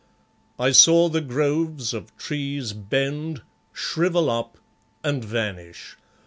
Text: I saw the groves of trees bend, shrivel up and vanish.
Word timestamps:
I 0.57 0.71
saw 0.71 1.09
the 1.09 1.21
groves 1.21 1.93
of 1.93 2.17
trees 2.17 2.73
bend, 2.73 3.43
shrivel 3.71 4.31
up 4.31 4.57
and 5.03 5.23
vanish. 5.23 5.95